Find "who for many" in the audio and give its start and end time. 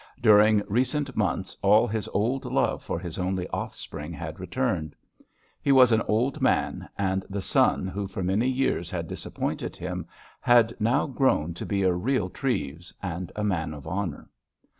7.85-8.47